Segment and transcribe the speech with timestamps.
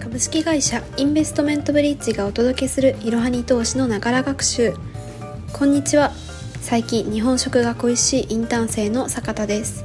[0.00, 4.72] 株式会社インベストメントブリッジがお届けするいろはに投資のながら学習。
[5.52, 6.10] こんにちは。
[6.62, 9.84] 最近日本食が恋しいインターン生の坂田です。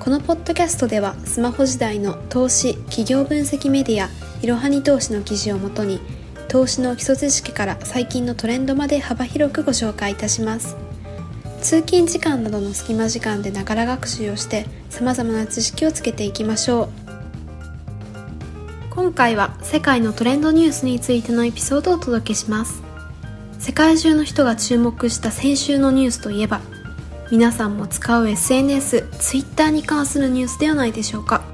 [0.00, 4.08] このポッドキャストではスマホ時代の投資企業分析メディア
[4.40, 6.00] いろはに投資の記事をもとに
[6.48, 10.76] 投資の基礎知識から最近のトレンドまで幅広くご紹介いたします。
[11.60, 17.05] 通勤時間などの隙間時間でながら学習をして様々な知識をつけていきましょう。
[19.06, 22.82] 今回は世界のトレンドニュースについてのエピソードをお届けします。
[23.60, 26.60] 世界中の人が注目した先週のニュースといえば
[27.30, 31.44] 皆さんも使う SNS、Twitter に関するニュースではないでしょうか。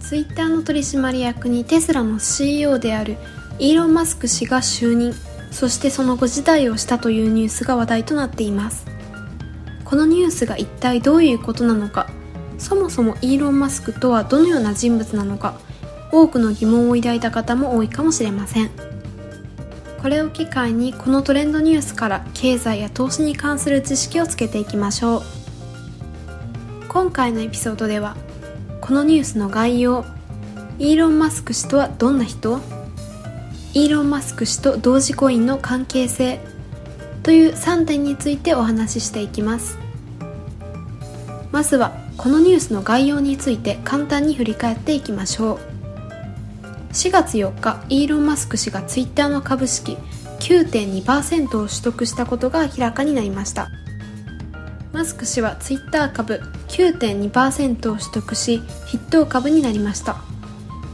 [0.00, 3.18] Twitter の取締役にテスラの CEO である
[3.58, 5.12] イーロン・マスク氏が就任
[5.50, 8.86] そしてその後辞退をしたというニュースが話題となっています。
[9.84, 12.08] このニュースが一体どういうことなのか
[12.56, 15.67] そもそもイーロン・マスクとはどのような人物なのか
[16.10, 18.70] 多くの疑問を抱いた方も多いかもしれません。
[20.00, 25.22] これを機会にこのトレンドニュースから経済や投資に関する知識をつけていきましょう。
[26.88, 28.16] 今回のエピソードでは
[28.80, 30.04] このニュースの概要
[30.78, 32.60] イーロン・マスク氏とはどんな人？
[33.74, 36.40] イーロン・マスク氏と同時コインの関係性？
[37.24, 39.76] という3点についてお話ししていきます。
[41.50, 45.77] まずはこのニュースの概要について簡単に振り返っていきましょう。
[46.92, 49.96] 4月4日イーロン・マスク氏がツイッターの株式
[50.40, 53.70] 9.2%を取得したことが明らかになりました。
[54.92, 60.16] マスク氏はツイッター株9.2%を取得し筆頭株になりました。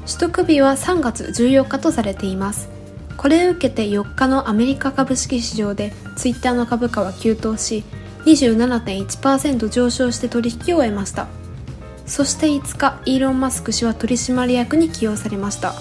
[0.06, 2.68] 取得日は3月14日とされています。
[3.16, 7.84] これを受けて4日のアメリカ株式市場でツイッターの株価は急騰し
[8.26, 11.28] 27.1%上昇して取引を終えました。
[12.06, 15.74] そして5日イーロン・マスク氏は取締役に起用されました。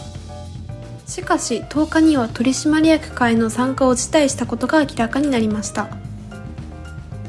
[1.05, 5.89] しかし10日には取締役会の参加を辞退したことが明らかになりました。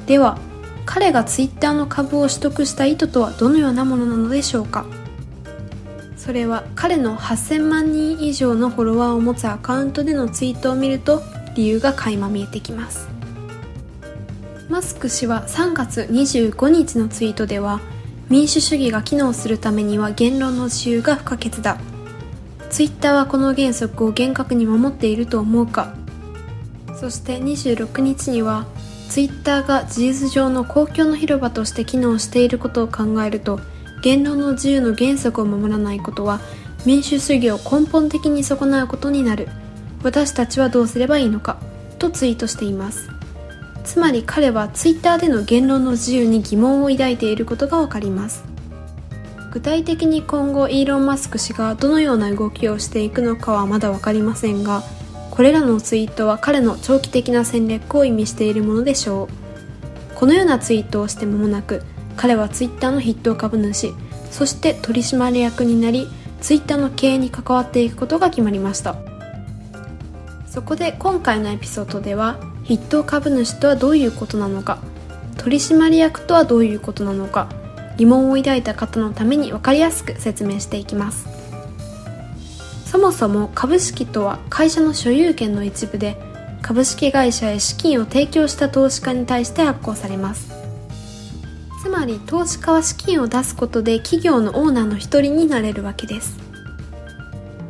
[0.07, 0.39] では
[0.87, 4.87] 彼がツイッターの株を取得した意図とはどのようなものなのでしょうか。
[6.17, 11.23] それは彼の8000万人以上のフォロワーを持つアカウントでのツイートを見ると
[11.55, 13.09] 理由が垣間見えてきます。
[14.71, 17.81] マスク氏は3月25日のツイートでは
[18.29, 21.79] 民主主義が機能するためには言論の自由が不可欠だ。
[22.71, 25.95] ツイッターはこの原則を厳格に守っていると思うか。
[26.97, 28.67] そして26日には
[29.11, 33.61] ツイッターが事実上の公共の広場として機能していることを考えると
[34.03, 36.41] 言論の自由の原則を守らないことは
[36.87, 39.49] 民主主義を根本的に損なうことになる。
[40.03, 41.59] 私たちはどうすればいいのか
[41.99, 43.14] とツイートしています。
[43.85, 48.45] つまり彼はツイッターでの言論の自由に疑問を抱いていることがわかります。
[49.53, 54.83] 具体的に今後イーロン・マスク氏がどのような動きをしていくのかはまだ分かりませんが
[55.31, 60.17] これらのツイートは彼の長期的な戦略を意味しているものでしょう。
[60.17, 61.83] このようなツイートをして間もなく
[62.17, 63.93] 彼はツイッターの筆頭株主
[64.31, 66.09] そして取締役になり
[66.41, 68.97] ツイッターの経営に関わっていくことが決まりました。
[70.49, 74.79] そこで今回のエピソードでは筆頭株主とはどういうことなのか。
[75.37, 77.49] 取締役とはどういうことなのか。
[77.97, 81.27] 疑問を抱いた方のために分かりやすく説明していきます。
[82.87, 86.17] そもそも株式とは会社の所有権の一部で
[86.63, 90.55] 株式会社へ資金を提供した投資家に対して発行されます。
[91.83, 96.39] つまり投資家は資金を出すことで企業のオーナーの一人になれるわけです。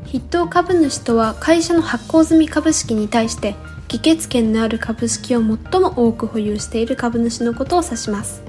[0.06, 3.56] 筆頭株主とは会社の発行済み株式に対して
[3.94, 8.42] 議決権のある株式を最も多く保有している株主のことを指します。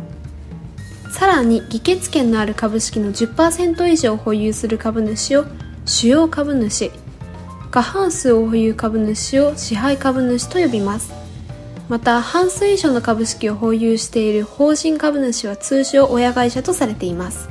[1.12, 5.46] さらに議決権のある株式の10%以上を保有する株主を
[5.86, 6.92] 主要株主
[7.70, 11.14] 過半数を保有株主を支配株主と呼びます。
[11.90, 17.50] また半数以上の株式を保有している法人株主は通常親会社とされています。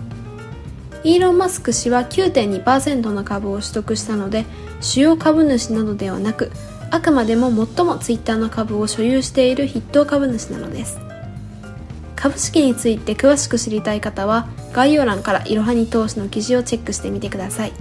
[1.04, 4.46] イーロン・マスク氏は9.2%の株を取得したので
[4.80, 6.50] 主要株主などではなく
[6.94, 11.00] あくまでも最もツイッターの株を所有している筆頭株主なのです。
[12.14, 17.72] 株式について詳しく知りたい方は概要欄からいろはに投資の記事をチェックしてみてください。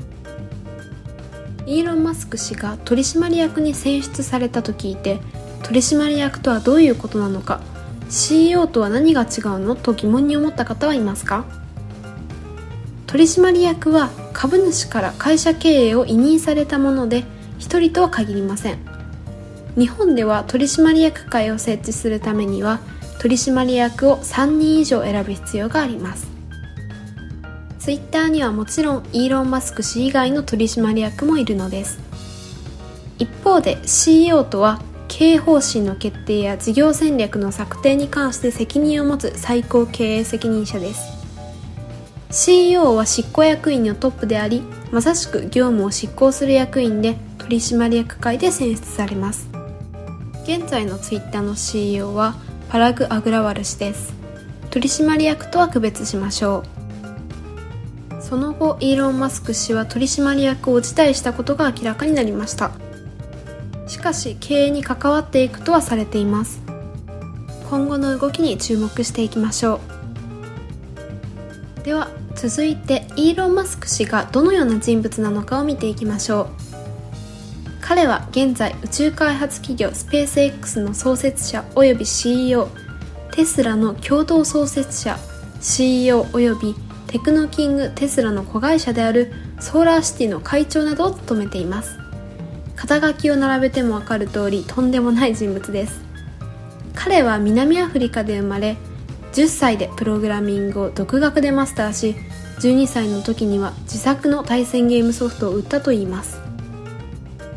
[1.67, 5.19] イーロン・マスク氏が取締役に選出されたと聞いて
[5.61, 7.61] 取締役とはどういうことなのか
[8.09, 9.75] CEO とは何が違うの？
[9.75, 11.45] と疑問に思った方はいますか？
[13.05, 17.25] 取締役は株主から会社経営を委任されたもので
[17.59, 18.92] 1人とは限りません。
[19.77, 22.79] 日本では取締役会を設置するためには
[23.19, 26.27] 取締役を3人以上選ぶ必要があります。
[27.79, 31.99] ツイッターにはもちろんイーロン・マスク氏以外の取締役もいるのです。
[33.19, 41.01] 一方で CEO とは経営方針の決定や事業戦略の策定に関して責任を持つ最高経営責任者です。
[42.31, 49.52] CEO は執行役員のトップでありまさしく業務を執行する役員で取締役会で選出されます。
[50.43, 52.35] 現在のツイッターの CEO は
[52.69, 54.13] パラグ・アグラワル氏です。
[54.71, 56.63] 取締役とは区別しましょ
[58.19, 58.21] う。
[58.21, 62.71] その後イーロン・マスク氏は取締役を辞退したことが明らかになりました。
[63.87, 66.61] しかし経営に関わっていくとはされています。
[67.69, 69.79] 今後の動きに注目していきましょ
[71.81, 71.85] う。
[71.85, 76.62] では続いてイーロン・マスク氏がどのような人物なのかを見ていきましょう。
[77.85, 82.69] 彼は現在宇宙開発企業スペース X の創設者及び CEO
[83.33, 85.19] テスラの共同創設者
[85.59, 86.75] CEO 及び
[87.07, 91.99] テクノキングテスラの子会社であるソーラーシティの会長などを務めています。
[92.77, 96.01] 肩書きを並べても分かる通りとんでもない人物です。
[96.95, 98.77] 彼は南アフリカで生まれ
[99.33, 102.15] 10歳でプログラミングを独学でマスターし
[102.59, 106.42] 12歳の時には自作の対戦ゲームソフトを売ったといいます。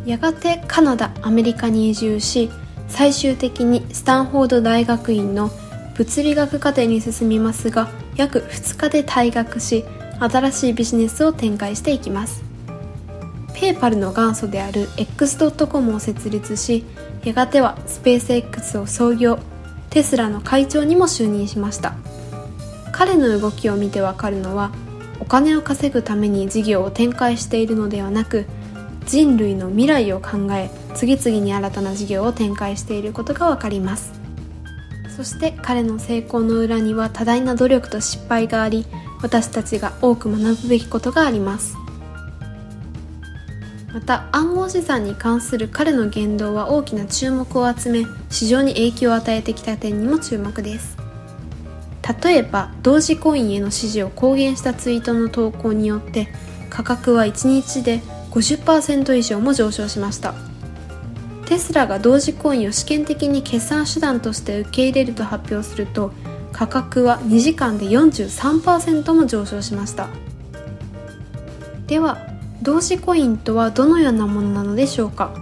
[0.06, 2.49] やがてカナダアメリカに移住し
[2.88, 5.50] 最終的にスタンフォード大学院の
[5.97, 9.85] 物理学課程に進みますが約2日で退学し
[10.20, 12.43] 新しいビジネスを展開していきます。
[13.53, 16.85] ペーパルの元祖である X.com を設立し
[17.25, 19.38] やがてはスペース X を創業。
[19.91, 21.94] テスラの会長にも就任しました。
[22.93, 24.70] 彼の動きを見てわかるのは
[25.20, 28.47] お金を稼ぐために事業を展開しているのではなく
[29.06, 34.12] 人類の未来を考え次々に新たな事業を展開していることがわかります。
[35.17, 38.85] そして彼の成功の裏には多大な努力と失敗があり
[39.23, 41.76] 私たちが多く学ぶべきことがあります。
[43.94, 50.99] また暗号資産に関する彼の言動は大きな注目を集め市場に影響を与えてきた点にも注目です。
[52.23, 56.29] 例えば同時コインへの支持を公言したツイートの投稿によって
[56.69, 58.03] 価格は1日で
[58.37, 60.35] 50%以上も上昇しました。
[61.47, 66.12] テスラが同時コインを試験的に決算手段として受け入れると発表すると
[66.53, 70.09] 価格は2時間で43%も上昇しました。
[71.87, 72.19] では
[72.61, 75.32] 同時コインとはどのようなものなのでしょうか？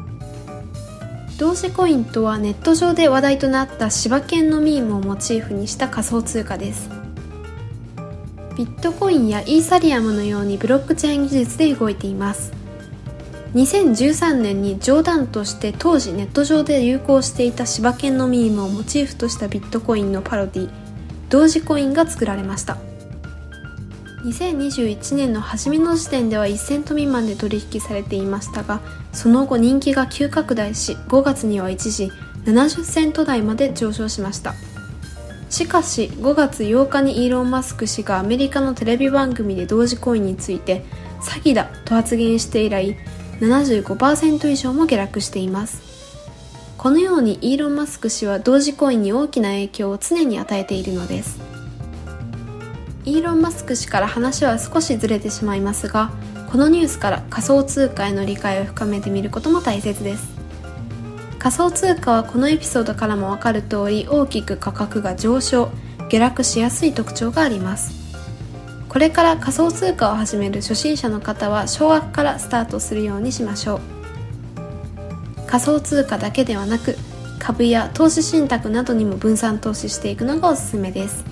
[1.36, 6.88] 同時コインとはネット上で話題となった柴犬のミームをモチーフにした仮想通貨です。
[8.56, 12.52] ビットコインやイーサリアムのようにブロックチェーン技術で動いています。
[13.54, 20.70] 2013年に冗談として当時ネット上で流行していた柴犬のミームをモチーフとしたビットコインのパロディ
[21.28, 22.76] 同時コインが作られました。
[24.24, 28.80] 2021年の初めの時点では1セント未満で取引されていましたが
[29.12, 32.10] その後人気が急拡大し5月には一時
[32.46, 34.54] 70セント台まで上昇しました。
[35.50, 40.84] しかし5月8日にイーロン・マスク氏がアメリカのテレビ番組で同時コインについて
[41.20, 42.96] 詐欺だと発言して以来
[43.40, 45.82] 75%以上も下落しています。
[46.76, 51.40] このようにイーロン・マスク氏は同時コインに大きな影響を常に与えているのです。
[53.06, 56.10] イーロン・マスク氏から話は少しずれてしまいますが
[56.50, 60.28] このニュースから仮想通貨への理解を深めてみることも大切です。
[61.38, 65.70] 仮想通貨はこのエピソードからも分かる通り大きく価格が上昇
[66.08, 68.03] 下落しやすい特徴があります。
[68.94, 73.80] これから仮想通貨を始める初心者の方は少額からスタートするようにしましょう。
[75.48, 76.96] 仮想通貨だけではなく
[77.40, 81.24] 株や投資信託などにも分散投資していくのがおすすめです。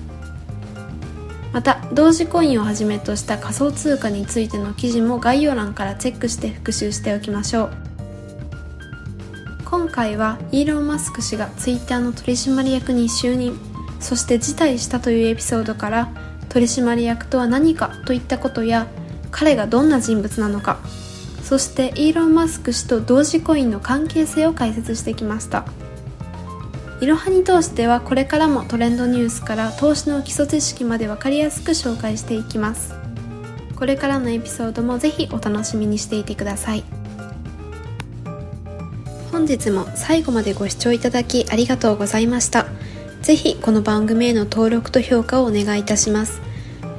[1.53, 7.71] また同時コインをはじめとした仮想通貨についての記事も概要欄からチェックして復習しておきましょう。
[9.63, 13.57] 今回はイーロン・マスク氏が Twitter の取締役に就任
[14.01, 16.22] そして辞退したというエピソードから
[16.53, 18.85] 取締役とは何かといったことや
[19.31, 20.77] 彼がどんな人物なのか。
[21.41, 25.65] そしてイーロン・マスク氏と同時コインの関係性を解説してきました。
[27.01, 32.93] いろはに通してはこれからもトレンドニュースから投資の基礎知識まで分かりやすく紹介していきます。
[33.75, 36.83] これからのエピソードもぜひお楽しみにしていてください。
[39.31, 42.67] 本日も最後までご視聴いただきありがとうございました。
[43.23, 46.41] ぜひこの番組への登録と評価をお願いいたします。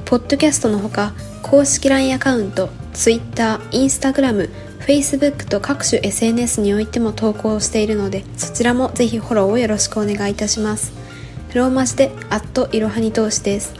[0.05, 1.13] ポッドキャストのほか
[1.43, 10.93] 公式 LINE アカウント Twitter、Instagram、Facebook と各種 SNS においても投稿しているのでそちらもぜひフォローをよろしくお願いいたします。
[11.53, 13.75] ローマ字でアットイロハニ投資です。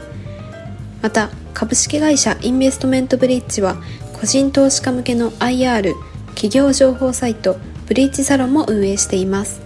[1.02, 3.74] また株式会社インベストメントブリッジは
[4.20, 5.94] 個人投資家向けの IR
[6.28, 9.65] 企業情報サイトブリッジサロンも運営しています。